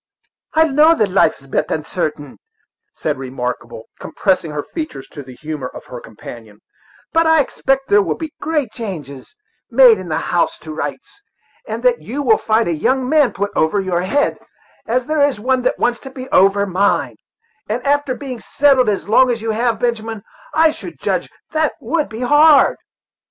"I 0.55 0.63
know 0.67 0.95
that 0.95 1.11
life 1.11 1.39
is 1.39 1.45
disp'ut 1.47 1.67
unsartain," 1.69 2.37
said 2.95 3.19
Remarkable, 3.19 3.83
compressing 3.99 4.49
her 4.49 4.63
features 4.63 5.07
to 5.09 5.21
the 5.21 5.35
humor 5.35 5.67
of 5.67 5.85
her 5.85 5.99
companion; 6.01 6.61
"but 7.13 7.27
I 7.27 7.39
expect 7.39 7.87
there 7.87 8.01
will 8.01 8.17
be 8.17 8.33
great 8.41 8.71
changes 8.73 9.35
made 9.69 9.99
in 9.99 10.09
the 10.09 10.17
house 10.17 10.57
to 10.61 10.73
rights; 10.73 11.21
and 11.67 11.83
that 11.83 12.01
you 12.01 12.23
will 12.23 12.39
find 12.39 12.67
a 12.67 12.73
young 12.73 13.07
man 13.07 13.31
put 13.31 13.51
over 13.55 13.79
your 13.79 14.01
head, 14.01 14.39
as 14.87 15.05
there 15.05 15.21
is 15.21 15.39
one 15.39 15.61
that 15.61 15.77
wants 15.77 15.99
to 15.99 16.09
be 16.09 16.27
over 16.29 16.65
mine; 16.65 17.17
and 17.69 17.85
after 17.85 18.13
having 18.15 18.37
been 18.37 18.39
settled 18.39 18.89
as 18.89 19.07
long 19.07 19.29
as 19.29 19.39
you 19.43 19.51
have, 19.51 19.79
Benjamin, 19.79 20.23
I 20.51 20.71
should 20.71 20.97
judge 20.99 21.29
that 21.51 21.73
to 21.79 22.05
be 22.09 22.21
hard." 22.21 22.77